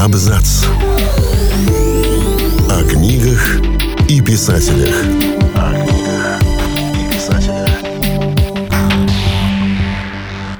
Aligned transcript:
Абзац. 0.00 0.64
О 2.70 2.84
книгах 2.88 3.60
и 4.08 4.22
писателях. 4.22 4.94
О 5.54 5.74
книгах 5.74 6.40
и 6.94 7.14
писателях. 7.14 7.68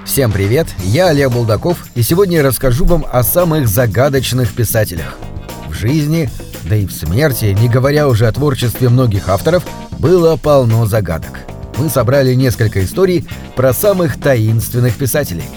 Всем 0.05 0.31
привет, 0.31 0.67
я 0.81 1.09
Олег 1.09 1.31
Булдаков, 1.31 1.87
и 1.95 2.03
сегодня 2.03 2.37
я 2.37 2.43
расскажу 2.43 2.85
вам 2.85 3.07
о 3.11 3.23
самых 3.23 3.67
загадочных 3.67 4.53
писателях. 4.53 5.17
В 5.71 5.73
жизни, 5.73 6.29
да 6.65 6.77
и 6.77 6.85
в 6.85 6.93
смерти, 6.93 7.57
не 7.59 7.71
говоря 7.71 8.09
уже 8.09 8.27
о 8.27 8.33
творчестве 8.33 8.91
многих 8.91 9.31
авторов, 9.31 9.67
было 9.99 10.37
полно 10.37 10.85
загадок. 10.85 11.41
Мы 11.79 11.89
собрали 11.89 12.35
несколько 12.35 12.85
историй 12.85 13.27
про 13.57 13.73
самых 13.73 14.21
таинственных 14.21 14.97
писателей. 14.97 15.49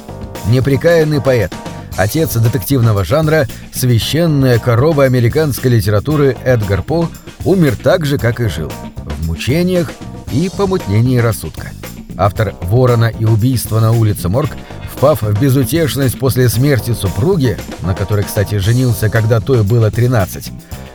Неприкаянный 0.48 1.20
поэт, 1.20 1.54
отец 1.98 2.36
детективного 2.36 3.04
жанра, 3.04 3.48
священная 3.74 4.60
корова 4.60 5.06
американской 5.06 5.72
литературы 5.72 6.38
Эдгар 6.44 6.82
По 6.84 7.10
умер 7.46 7.76
так 7.82 8.06
же, 8.06 8.18
как 8.18 8.40
и 8.40 8.48
жил, 8.48 8.72
в 9.06 9.28
мучениях 9.28 9.92
и 10.32 10.50
помутнении 10.56 11.18
рассудка. 11.18 11.72
Автор 12.18 12.54
«Ворона 12.62 13.12
и 13.18 13.26
убийства 13.26 13.80
на 13.80 13.92
улице 13.92 14.30
Морг», 14.30 14.52
впав 14.96 15.22
в 15.22 15.40
безутешность 15.40 16.20
после 16.20 16.50
смерти 16.50 16.94
супруги, 16.94 17.58
на 17.82 17.94
которой, 17.96 18.24
кстати, 18.24 18.58
женился, 18.58 19.10
когда 19.10 19.40
той 19.40 19.64
было 19.64 19.92
13, 19.92 20.52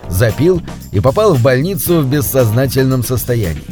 запил 0.09 0.61
и 0.91 0.99
попал 0.99 1.35
в 1.35 1.41
больницу 1.41 2.01
в 2.01 2.09
бессознательном 2.09 3.03
состоянии. 3.03 3.63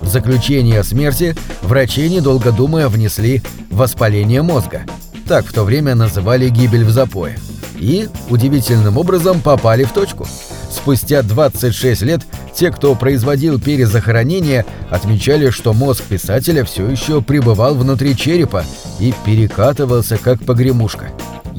В 0.00 0.08
заключение 0.08 0.80
о 0.80 0.84
смерти 0.84 1.36
врачи, 1.62 2.08
недолго 2.08 2.52
думая, 2.52 2.88
внесли 2.88 3.42
воспаление 3.70 4.42
мозга. 4.42 4.82
Так 5.26 5.46
в 5.46 5.52
то 5.52 5.64
время 5.64 5.94
называли 5.94 6.48
гибель 6.48 6.84
в 6.84 6.90
запое. 6.90 7.38
И, 7.78 8.08
удивительным 8.28 8.98
образом, 8.98 9.40
попали 9.40 9.84
в 9.84 9.92
точку. 9.92 10.26
Спустя 10.70 11.22
26 11.22 12.02
лет 12.02 12.22
те, 12.54 12.70
кто 12.70 12.94
производил 12.94 13.60
перезахоронение, 13.60 14.64
отмечали, 14.90 15.50
что 15.50 15.72
мозг 15.72 16.04
писателя 16.04 16.64
все 16.64 16.88
еще 16.88 17.20
пребывал 17.20 17.74
внутри 17.74 18.16
черепа 18.16 18.64
и 19.00 19.12
перекатывался 19.24 20.18
как 20.18 20.44
погремушка. 20.44 21.10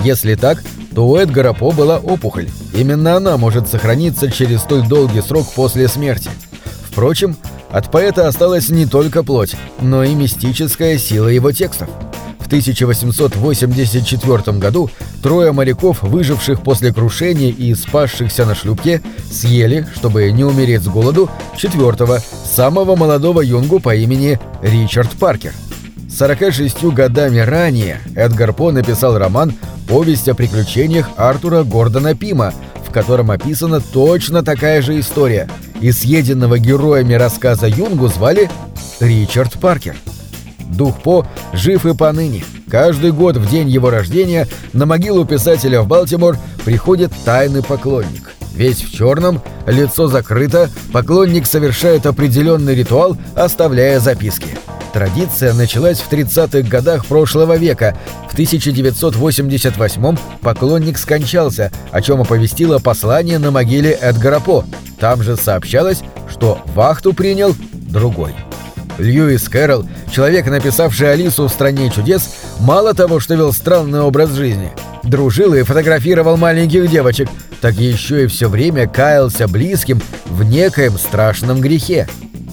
Если 0.03 0.35
так, 0.35 0.61
то 0.93 1.07
у 1.07 1.17
Эдгара 1.17 1.53
По 1.53 1.71
была 1.71 1.97
опухоль. 1.97 2.49
Именно 2.73 3.17
она 3.17 3.37
может 3.37 3.67
сохраниться 3.67 4.31
через 4.31 4.61
столь 4.61 4.87
долгий 4.87 5.21
срок 5.21 5.47
после 5.53 5.87
смерти. 5.87 6.29
Впрочем, 6.89 7.35
от 7.71 7.91
поэта 7.91 8.27
осталась 8.27 8.69
не 8.69 8.85
только 8.85 9.23
плоть, 9.23 9.55
но 9.81 10.03
и 10.03 10.13
мистическая 10.13 10.97
сила 10.97 11.27
его 11.27 11.51
текстов. 11.51 11.89
В 12.55 12.57
1884 12.57 14.57
году 14.57 14.89
трое 15.21 15.51
моряков, 15.51 16.03
выживших 16.03 16.61
после 16.61 16.93
крушения 16.93 17.49
и 17.49 17.75
спасшихся 17.75 18.45
на 18.45 18.55
шлюпке, 18.55 19.01
съели, 19.29 19.85
чтобы 19.95 20.31
не 20.31 20.45
умереть 20.45 20.83
с 20.83 20.87
голоду, 20.87 21.29
четвертого, 21.57 22.19
самого 22.19 22.95
молодого 22.95 23.41
юнгу 23.41 23.81
по 23.81 23.93
имени 23.93 24.39
Ричард 24.61 25.11
Паркер. 25.11 25.51
46 26.09 26.85
годами 26.85 27.39
ранее 27.39 27.99
Эдгар 28.15 28.53
По 28.53 28.71
написал 28.71 29.17
роман 29.17 29.53
«Повесть 29.89 30.29
о 30.29 30.33
приключениях 30.33 31.09
Артура 31.17 31.63
Гордона 31.63 32.15
Пима», 32.15 32.53
в 32.87 32.93
котором 32.93 33.31
описана 33.31 33.81
точно 33.81 34.43
такая 34.43 34.81
же 34.81 34.97
история, 34.97 35.49
и 35.81 35.91
съеденного 35.91 36.57
героями 36.57 37.15
рассказа 37.15 37.67
Юнгу 37.67 38.07
звали 38.07 38.49
Ричард 39.01 39.59
Паркер. 39.59 39.97
Дух 40.65 41.01
По 41.01 41.25
жив 41.53 41.85
и 41.85 41.93
поныне. 41.93 42.43
Каждый 42.69 43.11
год 43.11 43.37
в 43.37 43.49
день 43.49 43.69
его 43.69 43.89
рождения 43.89 44.47
на 44.73 44.85
могилу 44.85 45.25
писателя 45.25 45.81
в 45.81 45.87
Балтимор 45.87 46.37
приходит 46.63 47.11
тайный 47.23 47.63
поклонник. 47.63 48.33
Весь 48.55 48.81
в 48.81 48.91
черном, 48.91 49.41
лицо 49.67 50.07
закрыто, 50.07 50.69
поклонник 50.93 51.45
совершает 51.45 52.05
определенный 52.05 52.73
ритуал, 52.73 53.17
оставляя 53.35 53.99
записки. 53.99 54.57
Традиция 54.93 55.53
началась 55.53 55.99
в 55.99 56.09
30-х 56.09 56.69
годах 56.69 57.05
прошлого 57.05 57.57
века. 57.57 57.97
В 58.29 58.33
1988 58.33 60.17
поклонник 60.39 60.97
скончался, 60.97 61.69
о 61.91 62.01
чем 62.01 62.21
оповестило 62.21 62.79
послание 62.79 63.37
на 63.37 63.51
могиле 63.51 63.91
Эдгара 63.91 64.39
По. 64.39 64.63
Там 64.97 65.21
же 65.21 65.35
сообщалось, 65.35 66.01
что 66.29 66.59
вахту 66.73 67.11
принял 67.11 67.53
другой. 67.73 68.33
Льюис 68.97 69.49
Кэрролл, 69.49 69.85
человек, 70.11 70.47
написавший 70.47 71.11
Алису 71.11 71.47
в 71.47 71.51
«Стране 71.51 71.89
чудес», 71.89 72.35
мало 72.59 72.93
того, 72.93 73.19
что 73.19 73.35
вел 73.35 73.51
странный 73.53 74.01
образ 74.01 74.31
жизни, 74.31 74.71
дружил 75.03 75.53
и 75.53 75.63
фотографировал 75.63 76.37
маленьких 76.37 76.89
девочек, 76.89 77.29
так 77.61 77.75
еще 77.75 78.23
и 78.23 78.27
все 78.27 78.47
время 78.47 78.87
каялся 78.87 79.47
близким 79.47 80.01
в 80.25 80.43
некоем 80.43 80.97
страшном 80.97 81.61
грехе. 81.61 82.07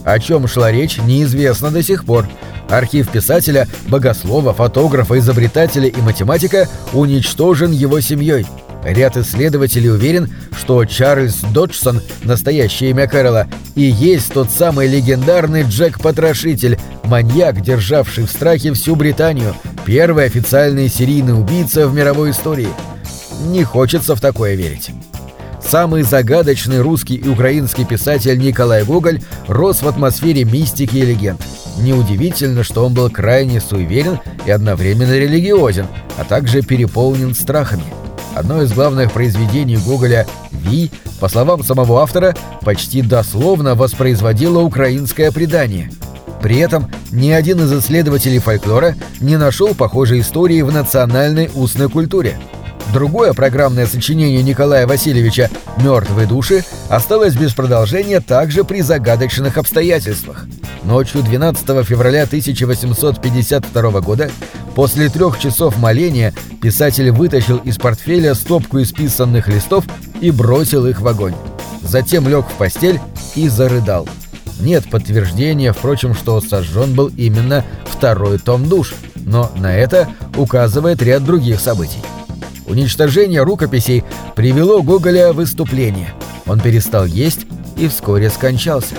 О 0.04 0.18
чем 0.18 0.48
шла 0.48 0.72
речь, 0.72 0.98
неизвестно 0.98 1.70
до 1.70 1.82
сих 1.82 2.04
пор. 2.04 2.26
Архив 2.68 3.10
писателя, 3.10 3.68
богослова, 3.88 4.54
фотографа, 4.54 5.18
изобретателя 5.18 5.88
и 5.88 6.00
математика 6.00 6.68
уничтожен 6.92 7.70
его 7.70 8.00
семьей. 8.00 8.46
Ряд 8.84 9.16
исследователей 9.16 9.90
уверен, 9.90 10.32
что 10.58 10.84
Чарльз 10.84 11.40
Доджсон, 11.52 12.00
настоящее 12.24 12.90
имя 12.90 13.06
Кэрола, 13.06 13.46
и 13.74 13.82
есть 13.82 14.32
тот 14.32 14.50
самый 14.50 14.88
легендарный 14.88 15.62
Джек-потрошитель, 15.62 16.78
маньяк, 17.04 17.60
державший 17.60 18.24
в 18.24 18.30
страхе 18.30 18.72
всю 18.72 18.96
Британию, 18.96 19.54
первый 19.84 20.24
официальный 20.24 20.88
серийный 20.88 21.38
убийца 21.38 21.86
в 21.86 21.94
мировой 21.94 22.32
истории. 22.32 22.68
Не 23.46 23.64
хочется 23.64 24.16
в 24.16 24.20
такое 24.20 24.54
верить. 24.54 24.90
Самый 25.62 26.02
загадочный 26.02 26.80
русский 26.80 27.14
и 27.14 27.28
украинский 27.28 27.84
писатель 27.84 28.38
Николай 28.38 28.84
Гоголь 28.84 29.22
рос 29.46 29.82
в 29.82 29.88
атмосфере 29.88 30.44
мистики 30.44 30.96
и 30.96 31.02
легенд. 31.02 31.40
Неудивительно, 31.78 32.64
что 32.64 32.84
он 32.84 32.94
был 32.94 33.08
крайне 33.10 33.60
суеверен 33.60 34.18
и 34.44 34.50
одновременно 34.50 35.16
религиозен, 35.16 35.86
а 36.18 36.24
также 36.24 36.62
переполнен 36.62 37.34
страхами. 37.34 37.84
Одно 38.34 38.62
из 38.62 38.72
главных 38.72 39.12
произведений 39.12 39.76
Гоголя 39.76 40.26
«Ви», 40.50 40.90
по 41.20 41.28
словам 41.28 41.62
самого 41.62 42.02
автора, 42.02 42.34
почти 42.62 43.02
дословно 43.02 43.74
воспроизводило 43.74 44.60
украинское 44.60 45.30
предание. 45.30 45.90
При 46.40 46.58
этом 46.58 46.90
ни 47.12 47.30
один 47.30 47.60
из 47.60 47.72
исследователей 47.72 48.38
фольклора 48.38 48.96
не 49.20 49.36
нашел 49.36 49.74
похожей 49.74 50.20
истории 50.20 50.62
в 50.62 50.72
национальной 50.72 51.50
устной 51.54 51.88
культуре. 51.88 52.38
Другое 52.92 53.32
программное 53.32 53.86
сочинение 53.86 54.42
Николая 54.42 54.86
Васильевича 54.86 55.50
«Мертвые 55.76 56.26
души» 56.26 56.64
осталось 56.88 57.34
без 57.34 57.54
продолжения 57.54 58.20
также 58.20 58.64
при 58.64 58.80
загадочных 58.80 59.56
обстоятельствах. 59.56 60.46
Ночью 60.84 61.22
12 61.22 61.86
февраля 61.86 62.24
1852 62.24 64.00
года, 64.00 64.30
после 64.74 65.08
трех 65.08 65.38
часов 65.38 65.78
моления, 65.78 66.34
писатель 66.60 67.10
вытащил 67.10 67.58
из 67.58 67.78
портфеля 67.78 68.34
стопку 68.34 68.82
исписанных 68.82 69.46
листов 69.46 69.84
и 70.20 70.30
бросил 70.30 70.86
их 70.86 71.00
в 71.00 71.06
огонь. 71.06 71.34
Затем 71.82 72.28
лег 72.28 72.46
в 72.46 72.54
постель 72.54 73.00
и 73.36 73.48
зарыдал. 73.48 74.08
Нет 74.60 74.88
подтверждения, 74.90 75.72
впрочем, 75.72 76.14
что 76.14 76.40
сожжен 76.40 76.94
был 76.94 77.08
именно 77.16 77.64
второй 77.84 78.38
том 78.38 78.68
душ, 78.68 78.94
но 79.14 79.50
на 79.56 79.74
это 79.76 80.08
указывает 80.36 81.00
ряд 81.02 81.24
других 81.24 81.60
событий. 81.60 81.98
Уничтожение 82.66 83.42
рукописей 83.42 84.04
привело 84.34 84.82
Гоголя 84.82 85.32
в 85.32 85.36
выступление. 85.36 86.12
Он 86.46 86.60
перестал 86.60 87.06
есть 87.06 87.46
и 87.76 87.88
вскоре 87.88 88.30
скончался. 88.30 88.94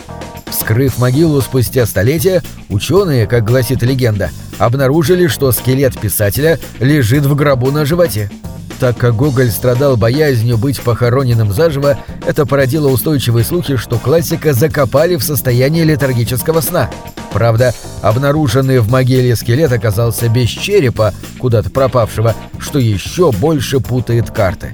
Вскрыв 0.64 0.98
могилу 0.98 1.42
спустя 1.42 1.86
столетия, 1.86 2.42
ученые, 2.70 3.28
как 3.28 3.44
гласит 3.44 3.84
легенда, 3.84 4.30
обнаружили, 4.60 5.28
что 5.28 5.52
скелет 5.52 6.00
писателя 6.00 6.58
лежит 6.80 7.26
в 7.26 7.36
гробу 7.36 7.70
на 7.70 7.84
животе. 7.84 8.32
Так 8.80 8.98
как 8.98 9.14
Гоголь 9.14 9.52
страдал 9.52 9.98
боязнью 9.98 10.58
быть 10.58 10.80
похороненным 10.80 11.52
заживо, 11.52 12.00
это 12.26 12.46
породило 12.46 12.88
устойчивые 12.88 13.44
слухи, 13.44 13.76
что 13.76 13.98
классика 13.98 14.54
закопали 14.54 15.18
в 15.18 15.24
состоянии 15.24 15.84
летаргического 15.84 16.62
сна. 16.62 16.90
Правда, 17.34 17.74
обнаруженный 18.02 18.80
в 18.80 18.90
могиле 18.90 19.36
скелет 19.36 19.74
оказался 19.74 20.30
без 20.30 20.48
черепа, 20.48 21.14
куда-то 21.40 21.72
пропавшего, 21.72 22.36
что 22.58 22.80
еще 22.80 23.34
больше 23.34 23.82
путает 23.82 24.32
карты. 24.32 24.74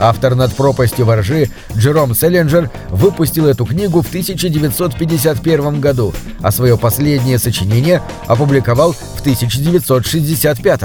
Автор 0.00 0.34
«Над 0.34 0.54
пропастью 0.54 1.04
воржи» 1.04 1.50
Джером 1.76 2.14
Селлинджер 2.14 2.70
выпустил 2.88 3.46
эту 3.46 3.66
книгу 3.66 4.00
в 4.00 4.08
1951 4.08 5.80
году, 5.80 6.14
а 6.40 6.50
свое 6.50 6.78
последнее 6.78 7.38
сочинение 7.38 8.00
опубликовал 8.26 8.94
в 8.94 9.20
1965. 9.20 10.80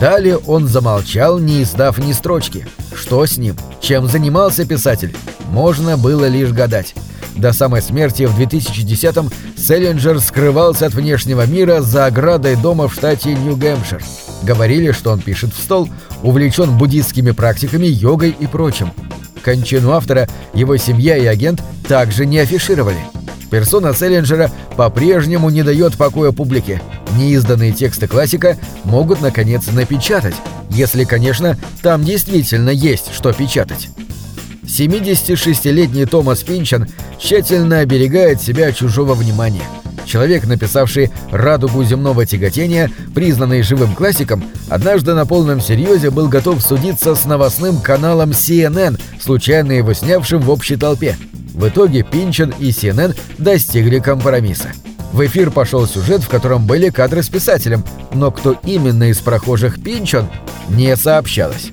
Далее 0.00 0.38
он 0.38 0.66
замолчал, 0.66 1.38
не 1.38 1.62
издав 1.62 1.98
ни 1.98 2.12
строчки. 2.12 2.66
Что 2.94 3.26
с 3.26 3.36
ним? 3.36 3.56
Чем 3.80 4.08
занимался 4.08 4.64
писатель? 4.64 5.14
Можно 5.50 5.98
было 5.98 6.26
лишь 6.26 6.50
гадать. 6.50 6.94
До 7.36 7.52
самой 7.52 7.82
смерти 7.82 8.24
в 8.24 8.38
2010-м 8.40 9.30
Селлинджер 9.58 10.18
скрывался 10.20 10.86
от 10.86 10.94
внешнего 10.94 11.44
мира 11.46 11.82
за 11.82 12.06
оградой 12.06 12.56
дома 12.56 12.88
в 12.88 12.94
штате 12.94 13.34
Нью-Гэмпшир. 13.34 14.02
Говорили, 14.46 14.92
что 14.92 15.10
он 15.10 15.20
пишет 15.20 15.52
в 15.52 15.60
стол, 15.60 15.88
увлечен 16.22 16.78
буддистскими 16.78 17.32
практиками, 17.32 17.86
йогой 17.86 18.30
и 18.30 18.46
прочим. 18.46 18.92
Кончину 19.42 19.90
автора 19.90 20.28
его 20.54 20.76
семья 20.76 21.16
и 21.16 21.26
агент 21.26 21.60
также 21.88 22.26
не 22.26 22.38
афишировали. 22.38 22.98
Персона 23.50 23.92
Селлинджера 23.92 24.52
по-прежнему 24.76 25.50
не 25.50 25.64
дает 25.64 25.96
покоя 25.96 26.30
публике. 26.30 26.80
Неизданные 27.18 27.72
тексты 27.72 28.06
классика 28.06 28.56
могут, 28.84 29.20
наконец, 29.20 29.66
напечатать, 29.72 30.36
если, 30.70 31.02
конечно, 31.02 31.58
там 31.82 32.04
действительно 32.04 32.70
есть 32.70 33.12
что 33.12 33.32
печатать. 33.32 33.88
76-летний 34.62 36.06
Томас 36.06 36.44
Пинчан 36.44 36.86
тщательно 37.18 37.80
оберегает 37.80 38.40
себя 38.40 38.68
от 38.68 38.76
чужого 38.76 39.14
внимания. 39.14 39.64
Человек, 40.06 40.46
написавший 40.46 41.10
«Радугу 41.32 41.82
земного 41.82 42.24
тяготения», 42.24 42.90
признанный 43.14 43.62
живым 43.62 43.94
классиком, 43.94 44.44
однажды 44.68 45.14
на 45.14 45.26
полном 45.26 45.60
серьезе 45.60 46.10
был 46.10 46.28
готов 46.28 46.62
судиться 46.62 47.16
с 47.16 47.24
новостным 47.24 47.80
каналом 47.80 48.30
CNN, 48.30 49.00
случайно 49.20 49.72
его 49.72 49.92
снявшим 49.92 50.40
в 50.40 50.50
общей 50.50 50.76
толпе. 50.76 51.16
В 51.54 51.68
итоге 51.68 52.02
Пинчан 52.04 52.54
и 52.58 52.68
CNN 52.68 53.18
достигли 53.38 53.98
компромисса. 53.98 54.68
В 55.12 55.24
эфир 55.26 55.50
пошел 55.50 55.86
сюжет, 55.86 56.22
в 56.22 56.28
котором 56.28 56.66
были 56.66 56.90
кадры 56.90 57.22
с 57.22 57.28
писателем, 57.28 57.84
но 58.12 58.30
кто 58.30 58.56
именно 58.62 59.10
из 59.10 59.18
прохожих 59.18 59.82
Пинчан, 59.82 60.28
не 60.68 60.94
сообщалось. 60.96 61.72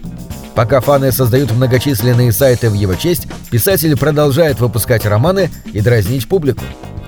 Пока 0.56 0.82
фаны 0.82 1.12
создают 1.12 1.52
многочисленные 1.52 2.32
сайты 2.32 2.70
в 2.70 2.74
его 2.74 2.96
честь, 2.96 3.28
писатель 3.52 3.98
продолжает 3.98 4.60
выпускать 4.60 5.06
романы 5.06 5.50
и 5.72 5.82
дразнить 5.82 6.28
публику. 6.28 6.64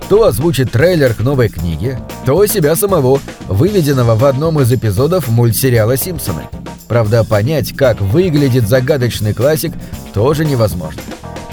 То 0.10 0.26
озвучит 0.26 0.72
трейлер 0.72 1.14
к 1.14 1.20
новой 1.20 1.50
книге, 1.50 2.00
то 2.26 2.46
себя 2.46 2.76
самого, 2.76 3.20
выведенного 3.48 4.16
в 4.16 4.26
одном 4.26 4.60
из 4.60 4.72
эпизодов 4.72 5.28
мультсериала 5.30 5.98
«Симпсоны». 5.98 6.44
Правда, 6.88 7.24
понять, 7.24 7.76
как 7.76 8.00
выглядит 8.02 8.68
загадочный 8.68 9.34
классик, 9.34 9.74
тоже 10.14 10.46
невозможно. 10.46 11.02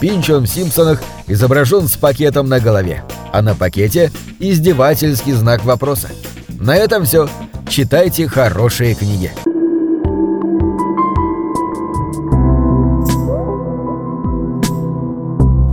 Пинчон 0.00 0.44
в 0.44 0.48
«Симпсонах» 0.48 1.02
изображен 1.26 1.88
с 1.88 1.96
пакетом 1.96 2.48
на 2.48 2.60
голове, 2.60 3.04
а 3.32 3.40
на 3.40 3.54
пакете– 3.54 4.12
издевательский 4.38 5.32
знак 5.32 5.64
вопроса. 5.64 6.08
На 6.48 6.76
этом 6.76 7.04
все. 7.04 7.28
Читайте 7.68 8.28
хорошие 8.28 8.94
книги. 8.94 9.32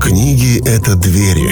Книги— 0.01 0.59
это 0.65 0.95
двери, 0.95 1.51